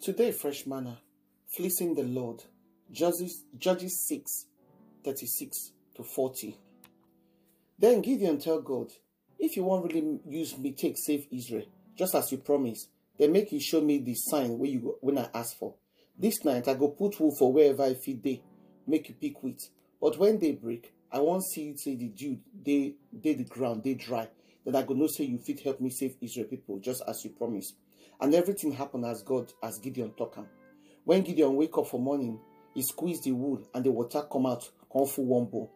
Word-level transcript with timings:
Today, 0.00 0.32
fresh 0.32 0.66
manna, 0.66 0.96
fleecing 1.46 1.94
the 1.94 2.04
Lord. 2.04 2.42
Judges, 2.90 3.44
Judges 3.58 4.08
6 4.08 4.46
36 5.04 5.72
to 5.94 6.02
40. 6.02 6.56
Then 7.78 8.00
Gideon 8.00 8.38
tell 8.38 8.62
God, 8.62 8.92
If 9.38 9.58
you 9.58 9.64
want 9.64 9.92
really 9.92 10.20
use 10.26 10.56
me, 10.56 10.72
take 10.72 10.96
save 10.96 11.26
Israel, 11.30 11.66
just 11.98 12.14
as 12.14 12.32
you 12.32 12.38
promised, 12.38 12.88
then 13.18 13.32
make 13.32 13.52
you 13.52 13.60
show 13.60 13.82
me 13.82 13.98
the 13.98 14.14
sign 14.14 14.58
when 14.58 14.70
you 14.70 14.96
when 15.02 15.18
I 15.18 15.28
ask 15.34 15.58
for. 15.58 15.74
This 16.18 16.46
night 16.46 16.66
I 16.66 16.72
go 16.72 16.88
put 16.88 17.20
wool 17.20 17.36
for 17.36 17.52
wherever 17.52 17.82
I 17.82 17.92
feed 17.92 18.22
day, 18.22 18.42
make 18.86 19.10
you 19.10 19.14
pick 19.20 19.42
wheat. 19.42 19.68
But 20.00 20.16
when 20.16 20.38
they 20.38 20.52
break, 20.52 20.94
I 21.12 21.18
want 21.18 21.44
see 21.44 21.64
you 21.64 21.76
say 21.76 21.96
the 21.96 22.08
dew 22.08 22.38
they 22.64 22.94
they 23.12 23.34
the 23.34 23.44
ground 23.44 23.84
they 23.84 23.94
dry. 23.94 24.28
Then 24.64 24.76
I 24.76 24.82
go 24.82 24.94
no 24.94 25.08
say 25.08 25.24
you 25.24 25.36
fit 25.36 25.60
help 25.60 25.78
me 25.78 25.90
save 25.90 26.16
Israel 26.22 26.46
people, 26.46 26.78
just 26.78 27.02
as 27.06 27.22
you 27.22 27.32
promised. 27.32 27.74
And 28.20 28.34
everything 28.34 28.72
happened 28.72 29.06
as 29.06 29.22
God 29.22 29.52
as 29.62 29.78
Gideon 29.78 30.12
talk 30.12 30.34
am. 30.38 30.46
When 31.04 31.22
Gideon 31.22 31.56
wake 31.56 31.76
up 31.78 31.88
for 31.88 31.98
morning, 31.98 32.38
he 32.74 32.82
squeeze 32.82 33.20
the 33.22 33.32
wool 33.32 33.62
and 33.74 33.84
the 33.84 33.90
water 33.90 34.22
come 34.30 34.46
out, 34.46 34.68
come 34.92 35.06
full 35.06 35.26
one 35.26 35.46
bowl. 35.46 35.72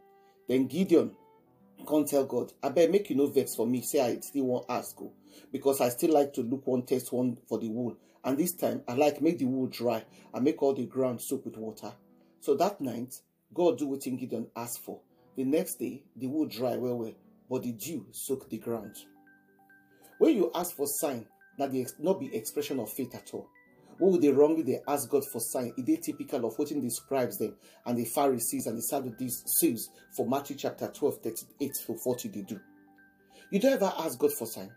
Then 0.48 0.66
Gideon 0.66 1.16
come 1.88 2.05
tell 2.05 2.24
God, 2.24 2.52
I 2.62 2.68
bet 2.68 2.91
make 2.91 3.10
you 3.10 3.16
no 3.16 3.27
vex 3.27 3.55
for 3.55 3.66
me, 3.66 3.82
say 3.82 4.01
I 4.01 4.20
still 4.20 4.45
want 4.45 4.66
ask 4.68 4.96
go. 4.96 5.12
Because 5.51 5.80
I 5.80 5.88
still 5.88 6.12
like 6.12 6.32
to 6.34 6.42
look 6.42 6.66
one 6.66 6.82
test 6.82 7.12
one 7.12 7.38
for 7.48 7.59
the 7.59 7.68
wool. 7.68 7.96
And 8.23 8.38
this 8.38 8.54
time 8.54 8.82
I 8.88 8.95
like 8.95 9.20
make 9.20 9.38
the 9.38 9.45
wool 9.46 9.66
dry 9.66 10.04
and 10.32 10.45
make 10.45 10.62
all 10.62 10.74
the 10.74 10.87
ground 10.87 11.20
soak 11.20 11.45
with 11.45 11.56
water. 11.56 11.93
So 12.41 12.54
that 12.56 12.80
night, 12.80 13.15
God 13.52 13.79
do 13.79 13.87
what 13.87 14.02
Gideon 14.02 14.48
asked 14.56 14.80
for. 14.80 15.01
The 15.37 15.45
next 15.45 15.77
day, 15.77 16.04
the 16.16 16.27
wool 16.27 16.46
dry 16.46 16.77
well 16.77 16.96
well, 16.98 17.15
but 17.51 17.62
the 17.62 17.73
dew 17.73 18.06
soak 18.12 18.48
the 18.48 18.59
ground. 18.59 18.96
When 20.18 20.37
you 20.37 20.51
ask 20.54 20.77
for 20.77 20.87
sign, 20.87 21.27
that 21.58 21.72
dey 21.72 21.86
not 21.98 22.20
be 22.20 22.34
expression 22.34 22.80
of 22.80 22.90
faith 22.92 23.14
at 23.14 23.30
all. 23.32 23.48
What 23.98 24.12
would 24.12 24.22
they 24.22 24.30
wrongly 24.30 24.62
they 24.62 24.80
ask 24.88 25.08
God 25.08 25.24
for 25.24 25.40
sign? 25.40 25.72
Is 25.76 25.98
typical 26.04 26.45
of 26.46 26.58
what 26.58 26.68
the 26.68 26.90
scribes 26.90 27.38
them 27.38 27.54
and 27.87 27.96
the 27.96 28.04
Pharisees 28.04 28.66
and 28.66 28.76
the 28.76 28.82
Sadducees 28.82 29.90
for 30.16 30.26
Matthew 30.26 30.56
chapter 30.56 30.88
12, 30.88 31.18
38 31.23 31.74
to 31.87 31.95
40 31.95 32.29
they 32.29 32.42
do. 32.42 32.60
You 33.51 33.60
don't 33.60 33.74
ever 33.74 33.92
ask 33.98 34.18
God 34.18 34.32
for 34.32 34.46
sign. 34.46 34.70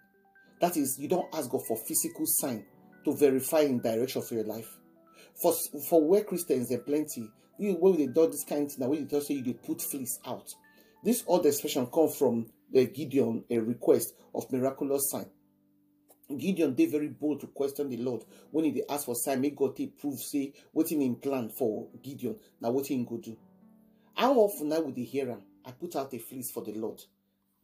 That 0.62 0.78
is, 0.78 0.98
you 1.00 1.08
don't 1.08 1.34
ask 1.34 1.50
God 1.50 1.66
for 1.68 1.78
physical 1.78 2.26
sign 2.26 2.66
to 3.06 3.16
verify 3.16 3.62
in 3.62 3.80
direction 3.80 4.22
for 4.22 4.36
your 4.36 4.44
life. 4.44 4.78
For 5.42 5.54
for 5.90 6.04
where 6.04 6.24
Christians 6.24 6.72
are 6.72 6.80
plenty, 6.80 7.30
you 7.58 7.74
when 7.74 7.98
they 7.98 8.08
do 8.08 8.28
this 8.28 8.44
kind 8.44 8.66
of 8.66 8.72
thing, 8.72 8.88
when 8.88 9.00
you 9.00 9.06
just 9.06 9.28
say 9.28 9.36
you 9.36 9.44
they 9.44 9.54
put 9.54 9.82
fleece 9.82 10.20
out. 10.26 10.48
This 11.04 11.24
other 11.30 11.50
expression 11.50 11.88
come 11.88 12.10
from 12.10 12.48
the 12.72 12.86
Gideon 12.86 13.44
a 13.50 13.60
request 13.60 14.14
of 14.34 14.52
miraculous 14.52 15.10
sign. 15.12 15.28
Gideon 16.36 16.76
dey 16.76 16.88
very 16.88 17.08
bold 17.08 17.40
to 17.42 17.48
question 17.48 17.90
the 17.90 17.98
Lord 17.98 18.24
when 18.52 18.66
he 18.66 18.72
dey 18.72 18.84
ask 18.90 19.06
for 19.06 19.16
sign 19.16 19.40
make 19.42 19.56
God 19.56 19.76
take 19.78 19.98
prove 19.98 20.20
say 20.20 20.52
wetin 20.76 21.02
him 21.02 21.16
plan 21.16 21.50
for 21.50 21.88
Gideon 22.04 22.36
Now 22.60 22.72
what 22.72 22.88
him 22.88 23.06
go 23.06 23.18
do. 23.18 23.38
How 24.14 24.34
often 24.34 24.74
I 24.74 24.80
would 24.80 24.96
dey 24.96 25.04
hear 25.06 25.32
am? 25.32 25.42
I 25.66 25.72
put 25.72 25.96
out 25.96 26.14
a 26.14 26.18
fleece 26.20 26.52
for 26.52 26.64
the 26.64 26.74
Lord 26.74 27.02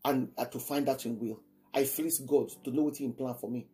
and 0.06 0.30
uh, 0.38 0.46
to 0.46 0.60
find 0.60 0.88
out 0.88 1.02
him 1.06 1.20
will. 1.20 1.42
I 1.74 1.84
fleece 1.84 2.20
God 2.20 2.52
to 2.64 2.72
know 2.72 2.84
what 2.84 2.98
him 2.98 3.14
plan 3.14 3.34
for 3.36 3.50
me. 3.50 3.68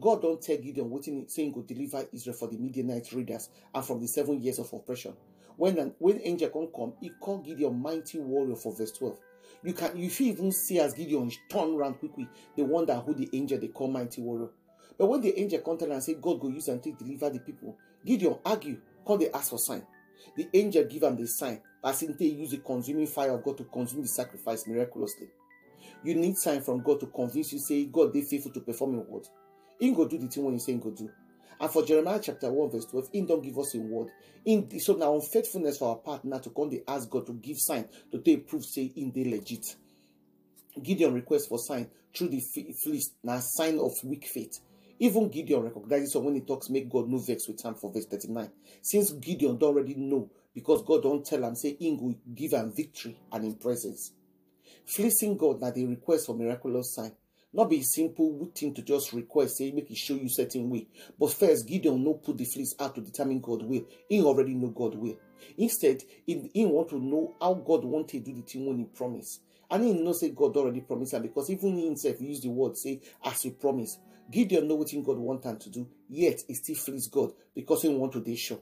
God 0.00 0.22
don't 0.22 0.42
tell 0.42 0.56
Gideon 0.56 0.90
wetin 0.90 1.30
say 1.30 1.44
him 1.44 1.52
go 1.52 1.62
deliver 1.62 2.04
Israel 2.12 2.36
for 2.36 2.48
the 2.48 2.56
Midianite 2.58 3.12
raiders 3.12 3.48
and 3.72 3.84
from 3.84 4.00
the 4.00 4.08
seven 4.08 4.40
years 4.42 4.58
of 4.58 4.72
oppression. 4.72 5.14
When 5.56 5.78
an, 5.78 5.94
when 5.98 6.20
angel 6.24 6.48
come 6.48 6.68
come, 6.74 6.94
he 7.00 7.10
call 7.20 7.38
Gideon 7.38 7.80
mighty 7.80 8.18
warrior 8.18 8.56
for 8.56 8.74
verse 8.74 8.90
12. 8.92 9.16
You 9.64 9.72
can 9.72 9.96
you 9.96 10.10
fit 10.10 10.28
even 10.28 10.50
see 10.50 10.80
as 10.80 10.94
Gideon 10.94 11.30
turn 11.48 11.74
around 11.74 11.94
quickly, 11.94 12.28
they 12.56 12.62
wonder 12.62 12.94
who 12.94 13.14
the 13.14 13.28
angel 13.32 13.58
they 13.58 13.68
call 13.68 13.88
mighty 13.88 14.20
warrior. 14.20 14.48
But 14.98 15.06
when 15.06 15.20
the 15.20 15.38
angel 15.38 15.60
come 15.60 15.78
tell 15.78 15.92
and 15.92 16.02
say 16.02 16.14
God 16.14 16.40
go 16.40 16.48
use 16.48 16.68
and 16.68 16.82
take 16.82 16.98
deliver 16.98 17.30
the 17.30 17.38
people, 17.38 17.76
Gideon 18.04 18.38
argue, 18.44 18.80
come 19.06 19.18
they 19.18 19.30
ask 19.30 19.50
for 19.50 19.58
sign. 19.58 19.86
The 20.36 20.48
angel 20.54 20.84
give 20.84 21.02
him 21.02 21.16
the 21.16 21.26
sign, 21.26 21.60
as 21.84 22.02
in 22.02 22.16
they 22.16 22.26
use 22.26 22.50
the 22.50 22.58
consuming 22.58 23.06
fire 23.06 23.32
of 23.32 23.44
God 23.44 23.58
to 23.58 23.64
consume 23.64 24.02
the 24.02 24.08
sacrifice 24.08 24.66
miraculously. 24.66 25.28
You 26.04 26.14
need 26.14 26.36
sign 26.36 26.62
from 26.62 26.82
God 26.82 27.00
to 27.00 27.06
convince 27.06 27.52
you, 27.52 27.58
say 27.58 27.84
God 27.84 28.12
they 28.12 28.22
faithful 28.22 28.52
to 28.52 28.60
perform 28.60 28.94
in 28.94 29.06
word. 29.06 29.26
He 29.78 29.92
go 29.92 30.06
do 30.06 30.18
the 30.18 30.28
thing 30.28 30.44
when 30.44 30.54
he 30.54 30.60
say 30.60 30.72
he 30.72 30.78
go 30.78 30.90
do. 30.90 31.10
And 31.62 31.70
for 31.70 31.84
Jeremiah 31.84 32.18
chapter 32.20 32.50
1, 32.50 32.70
verse 32.72 32.86
12, 32.86 33.08
he 33.12 33.20
don't 33.22 33.40
give 33.40 33.56
us 33.56 33.76
a 33.76 33.78
word. 33.78 34.08
In 34.44 34.68
the, 34.68 34.80
so 34.80 34.94
now 34.94 35.14
unfaithfulness 35.14 35.78
for 35.78 35.90
our 35.90 35.96
partner 35.96 36.40
to 36.40 36.50
come 36.50 36.68
they 36.68 36.82
ask 36.88 37.08
God 37.08 37.24
to 37.26 37.34
give 37.34 37.56
sign 37.60 37.86
to 38.10 38.18
take 38.18 38.48
proof 38.48 38.64
say 38.64 38.90
in 38.96 39.12
they 39.12 39.24
legit. 39.24 39.76
Gideon 40.82 41.14
requests 41.14 41.46
for 41.46 41.60
sign 41.60 41.88
through 42.12 42.30
the 42.30 42.40
fleece 42.82 43.12
now 43.22 43.38
sign 43.40 43.78
of 43.78 43.92
weak 44.02 44.26
faith. 44.26 44.58
Even 44.98 45.28
Gideon 45.28 45.62
recognizes 45.62 46.12
so 46.12 46.18
when 46.18 46.34
he 46.34 46.40
talks, 46.40 46.68
make 46.68 46.90
God 46.90 47.08
no 47.08 47.18
vex 47.18 47.46
with 47.46 47.64
him 47.64 47.76
for 47.76 47.92
verse 47.92 48.06
39. 48.06 48.50
Since 48.80 49.12
Gideon 49.12 49.56
don't 49.56 49.68
already 49.68 49.94
know, 49.94 50.30
because 50.52 50.82
God 50.82 51.04
don't 51.04 51.24
tell 51.24 51.44
him, 51.44 51.54
say, 51.54 51.76
in 51.78 51.96
will 51.96 52.16
give 52.34 52.54
him 52.54 52.72
victory 52.74 53.16
and 53.30 53.44
in 53.44 53.54
presence. 53.54 54.10
Fleecing 54.84 55.36
God 55.36 55.60
now 55.60 55.70
the 55.70 55.86
request 55.86 56.26
for 56.26 56.34
miraculous 56.34 56.92
sign. 56.92 57.12
Not 57.54 57.68
be 57.68 57.80
a 57.80 57.84
simple 57.84 58.50
thing 58.54 58.72
to 58.74 58.82
just 58.82 59.12
request, 59.12 59.58
say, 59.58 59.70
make 59.72 59.90
it 59.90 59.96
show 59.96 60.14
you 60.14 60.28
certain 60.28 60.70
way. 60.70 60.86
But 61.18 61.32
first, 61.32 61.66
Gideon 61.68 62.02
no 62.02 62.14
put 62.14 62.38
the 62.38 62.44
fleece 62.46 62.74
out 62.80 62.94
to 62.94 63.02
determine 63.02 63.40
God 63.40 63.62
will. 63.62 63.84
He 64.08 64.22
already 64.22 64.54
know 64.54 64.68
God 64.68 64.94
will. 64.94 65.18
Instead, 65.58 66.02
he, 66.24 66.50
he 66.54 66.64
want 66.64 66.88
to 66.90 66.98
know 66.98 67.34
how 67.40 67.54
God 67.54 67.84
want 67.84 68.08
to 68.08 68.20
do 68.20 68.32
the 68.32 68.40
thing 68.42 68.64
when 68.66 68.78
he 68.78 68.84
promise. 68.84 69.40
And 69.70 69.84
he 69.84 69.92
know 69.92 70.12
say 70.12 70.30
God 70.30 70.56
already 70.56 70.80
promised 70.80 71.14
him 71.14 71.22
because 71.22 71.50
even 71.50 71.76
he 71.76 71.86
himself 71.86 72.20
use 72.20 72.40
the 72.40 72.48
word 72.50 72.76
say 72.76 73.00
as 73.24 73.42
he 73.42 73.50
promise. 73.50 73.98
Gideon 74.30 74.68
know 74.68 74.76
what 74.76 74.90
God 75.04 75.18
want 75.18 75.44
him 75.44 75.58
to 75.58 75.70
do, 75.70 75.88
yet 76.08 76.40
he 76.46 76.54
still 76.54 76.76
flees 76.76 77.08
God 77.08 77.32
because 77.54 77.82
he 77.82 77.88
want 77.88 78.12
to 78.12 78.20
dey 78.20 78.36
sure. 78.36 78.60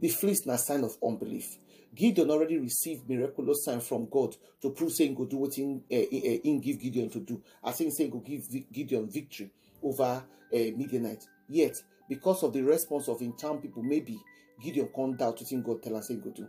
The 0.00 0.08
fleece 0.08 0.44
na 0.46 0.56
sign 0.56 0.84
of 0.84 0.96
unbelief. 1.02 1.56
Gideon 1.94 2.30
already 2.30 2.58
received 2.58 3.08
miraculous 3.08 3.64
sign 3.64 3.80
from 3.80 4.08
God 4.10 4.36
to 4.62 4.70
prove 4.70 4.92
saying 4.92 5.14
go 5.14 5.26
do 5.26 5.36
what 5.36 5.56
in, 5.58 5.82
uh, 5.90 5.94
he 6.10 6.60
give 6.62 6.80
Gideon 6.80 7.10
to 7.10 7.20
do. 7.20 7.42
As 7.62 7.80
in 7.80 7.92
saying 7.92 8.10
go 8.10 8.18
give 8.18 8.42
Gideon 8.72 9.08
victory 9.08 9.50
over 9.82 10.02
uh, 10.04 10.22
Midianite. 10.50 11.24
Yet, 11.48 11.76
because 12.08 12.42
of 12.42 12.52
the 12.52 12.62
response 12.62 13.08
of 13.08 13.20
in 13.20 13.36
town 13.36 13.60
people, 13.60 13.82
maybe 13.82 14.18
Gideon 14.62 14.88
can't 14.94 15.18
doubt 15.18 15.40
what 15.40 15.64
God 15.64 15.82
tell 15.82 15.96
us 15.96 16.08
say 16.08 16.16
go 16.16 16.30
do. 16.30 16.48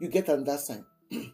You 0.00 0.08
get 0.08 0.28
another 0.28 0.58
sign. 0.58 0.84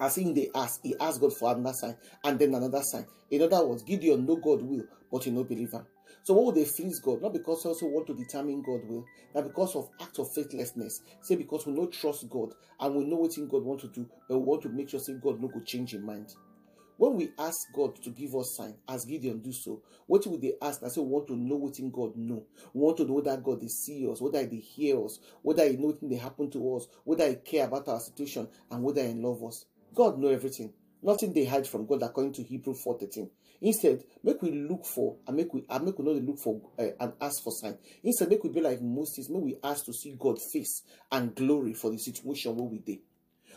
As 0.00 0.16
in 0.18 0.32
they 0.34 0.48
ask, 0.54 0.80
he 0.82 0.94
asked 0.98 1.20
God 1.20 1.36
for 1.36 1.52
another 1.54 1.74
sign 1.74 1.96
and 2.24 2.38
then 2.38 2.54
another 2.54 2.82
sign. 2.82 3.06
In 3.30 3.42
other 3.42 3.64
words, 3.66 3.82
Gideon 3.82 4.26
know 4.26 4.36
God 4.36 4.62
will, 4.62 4.84
but 5.12 5.24
he 5.24 5.30
no 5.30 5.44
believe 5.44 5.72
him. 5.72 5.86
So 6.22 6.34
what 6.34 6.46
would 6.46 6.54
they 6.56 6.64
fleece 6.64 6.98
God? 6.98 7.22
Not 7.22 7.32
because 7.32 7.62
they 7.62 7.68
also 7.68 7.86
want 7.86 8.06
to 8.08 8.14
determine 8.14 8.62
God 8.62 8.86
will, 8.86 9.06
not 9.34 9.44
because 9.44 9.74
of 9.74 9.88
act 10.00 10.18
of 10.18 10.32
faithlessness. 10.32 11.02
Say 11.22 11.36
because 11.36 11.66
we 11.66 11.72
no 11.72 11.86
trust 11.86 12.28
God 12.28 12.54
and 12.78 12.94
we 12.94 13.04
know 13.04 13.16
what 13.16 13.34
God 13.48 13.64
want 13.64 13.80
to 13.80 13.88
do, 13.88 14.06
but 14.28 14.38
we 14.38 14.44
want 14.44 14.62
to 14.62 14.68
make 14.68 14.90
sure 14.90 15.00
say 15.00 15.14
God 15.14 15.40
no 15.40 15.48
go 15.48 15.60
change 15.60 15.94
in 15.94 16.04
mind. 16.04 16.34
When 17.00 17.14
we 17.14 17.30
ask 17.38 17.72
God 17.72 17.96
to 18.02 18.10
give 18.10 18.34
us 18.34 18.54
sign, 18.54 18.74
as 18.86 19.06
Gideon 19.06 19.38
do 19.38 19.52
so, 19.52 19.80
what 20.06 20.26
would 20.26 20.42
they 20.42 20.52
ask? 20.60 20.82
I 20.82 20.88
say 20.88 21.00
we 21.00 21.06
want 21.06 21.28
to 21.28 21.34
know 21.34 21.56
what 21.56 21.78
in 21.78 21.90
God 21.90 22.14
know. 22.14 22.44
We 22.74 22.80
want 22.82 22.98
to 22.98 23.06
know 23.06 23.22
that 23.22 23.42
God 23.42 23.62
they 23.62 23.68
see 23.68 24.06
us, 24.06 24.20
whether 24.20 24.44
they 24.44 24.56
hear 24.56 25.02
us, 25.02 25.18
whether 25.40 25.66
He 25.66 25.78
know 25.78 25.86
what 25.86 25.98
they 26.02 26.16
happen 26.16 26.50
to 26.50 26.76
us, 26.76 26.88
whether 27.04 27.26
He 27.26 27.36
care 27.36 27.64
about 27.64 27.88
our 27.88 28.00
situation, 28.00 28.48
and 28.70 28.82
whether 28.82 29.02
He 29.02 29.14
love 29.14 29.42
us. 29.42 29.64
God 29.94 30.18
know 30.18 30.28
everything. 30.28 30.74
Nothing 31.02 31.32
they 31.32 31.44
hide 31.44 31.66
from 31.66 31.86
God 31.86 32.02
according 32.02 32.32
to 32.34 32.42
Hebrew 32.42 32.74
4.13. 32.74 33.28
Instead, 33.62 34.04
make 34.22 34.40
we 34.42 34.52
look 34.52 34.84
for 34.86 35.16
and 35.26 35.36
make 35.36 35.52
we 35.52 35.64
and 35.68 35.84
make 35.84 35.98
we 35.98 36.04
not 36.04 36.22
look 36.22 36.38
for 36.38 36.60
uh, 36.78 36.86
and 36.98 37.12
ask 37.20 37.42
for 37.42 37.52
sign. 37.52 37.76
Instead, 38.02 38.30
make 38.30 38.42
we 38.42 38.50
be 38.50 38.60
like 38.60 38.80
Moses. 38.80 39.28
Make 39.28 39.42
we 39.42 39.56
ask 39.62 39.84
to 39.86 39.92
see 39.92 40.16
God 40.18 40.40
face 40.40 40.82
and 41.12 41.34
glory 41.34 41.74
for 41.74 41.90
the 41.90 41.98
situation 41.98 42.56
where 42.56 42.66
we 42.66 42.78
did. 42.78 42.98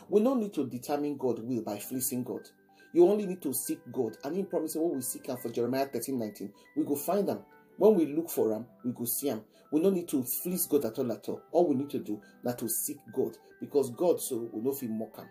We 0.08 0.22
don't 0.22 0.40
need 0.40 0.52
to 0.54 0.66
determine 0.66 1.16
God 1.16 1.38
will 1.38 1.62
by 1.62 1.78
fleecing 1.78 2.24
God. 2.24 2.48
You 2.92 3.08
only 3.08 3.26
need 3.26 3.42
to 3.42 3.52
seek 3.52 3.80
God. 3.90 4.16
And 4.22 4.36
in 4.36 4.46
promising 4.46 4.82
what 4.82 4.94
we 4.94 5.00
seek 5.00 5.26
him 5.26 5.36
for 5.36 5.50
Jeremiah 5.50 5.86
13, 5.86 6.18
19, 6.18 6.52
we 6.76 6.84
go 6.84 6.94
find 6.94 7.28
them. 7.28 7.40
When 7.76 7.94
we 7.94 8.06
look 8.06 8.30
for 8.30 8.52
him, 8.52 8.66
we 8.84 8.92
go 8.92 9.04
see 9.04 9.28
him. 9.28 9.42
We 9.72 9.82
don't 9.82 9.94
need 9.94 10.08
to 10.08 10.22
fleece 10.22 10.66
God 10.66 10.84
at 10.84 10.98
all 10.98 11.10
at 11.10 11.28
all. 11.28 11.42
All 11.50 11.68
we 11.68 11.74
need 11.74 11.90
to 11.90 11.98
do 11.98 12.20
is 12.44 12.54
to 12.54 12.68
seek 12.68 12.98
God. 13.12 13.36
Because 13.60 13.90
God 13.90 14.20
so 14.20 14.48
know 14.52 14.70
if 14.70 14.80
he 14.80 14.86
mock 14.86 15.16
him. 15.16 15.26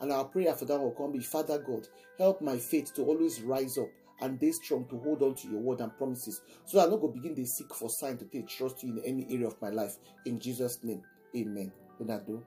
And 0.00 0.12
our 0.12 0.24
prayer 0.24 0.54
for 0.54 0.64
that 0.66 0.78
will 0.78 0.92
come 0.92 1.12
be, 1.12 1.20
Father 1.20 1.58
God, 1.58 1.88
help 2.18 2.40
my 2.40 2.56
faith 2.56 2.94
to 2.94 3.02
always 3.02 3.40
rise 3.42 3.78
up 3.78 3.88
and 4.20 4.38
be 4.38 4.52
strong 4.52 4.86
to 4.88 4.98
hold 4.98 5.22
on 5.22 5.34
to 5.36 5.48
your 5.48 5.60
word 5.60 5.80
and 5.80 5.96
promises. 5.96 6.40
So 6.64 6.80
I'm 6.80 6.90
not 6.90 7.00
go 7.00 7.08
begin 7.08 7.34
to 7.36 7.46
seek 7.46 7.72
for 7.74 7.88
sign 7.88 8.18
to 8.18 8.24
take 8.24 8.48
trust 8.48 8.82
you 8.82 8.98
in 8.98 9.04
any 9.04 9.26
area 9.34 9.46
of 9.46 9.60
my 9.62 9.70
life. 9.70 9.96
In 10.26 10.38
Jesus' 10.38 10.82
name, 10.82 11.02
amen. 11.36 11.72
Donado. 12.00 12.42